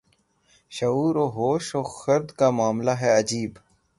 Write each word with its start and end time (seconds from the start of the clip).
شعور 0.71 1.15
و 1.23 1.25
ہوش 1.35 1.65
و 1.75 1.81
خرد 1.95 2.27
کا 2.37 2.49
معاملہ 2.57 2.93
ہے 3.01 3.09
عجیب 3.19 3.51